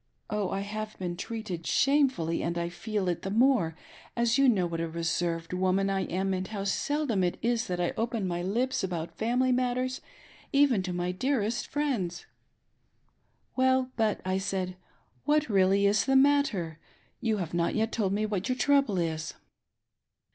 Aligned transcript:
Oh! 0.31 0.49
I 0.49 0.61
have 0.61 0.97
been 0.97 1.15
treated 1.15 1.67
shamefully, 1.67 2.41
and 2.41 2.57
I 2.57 2.69
feel 2.69 3.07
it 3.07 3.21
the 3.21 3.29
more 3.29 3.75
as 4.17 4.35
you 4.35 4.49
know 4.49 4.65
what 4.65 4.81
a 4.81 4.89
reserved 4.89 5.53
woman 5.53 5.91
I 5.91 6.05
am 6.05 6.33
and 6.33 6.47
how 6.47 6.63
seldom 6.63 7.23
it 7.23 7.37
is 7.43 7.67
that 7.67 7.79
I 7.79 7.91
open 7.97 8.27
my 8.27 8.41
lip^ 8.41 8.83
about 8.83 9.15
family 9.19 9.51
matters, 9.51 10.01
even 10.51 10.81
to 10.81 10.91
my 10.91 11.11
dearest 11.11 11.67
friends!"," 11.67 12.25
Well, 13.55 13.91
but," 13.95 14.21
I 14.25 14.39
said," 14.39 14.75
what 15.25 15.49
really 15.49 15.85
is 15.85 16.05
the 16.05 16.15
matter 16.15 16.79
> 16.99 17.21
You 17.21 17.37
have 17.37 17.53
not 17.53 17.75
yet 17.75 17.91
told 17.91 18.11
me 18.11 18.25
what 18.25 18.49
your 18.49 18.57
trouble 18.57 18.97
is." 18.97 19.35